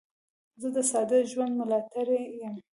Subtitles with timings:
[0.61, 2.55] زه د ساده ژوند ملاتړی یم.